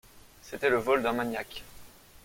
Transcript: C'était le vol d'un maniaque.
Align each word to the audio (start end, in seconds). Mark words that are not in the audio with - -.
C'était 0.41 0.71
le 0.71 0.77
vol 0.79 1.03
d'un 1.03 1.13
maniaque. 1.13 1.61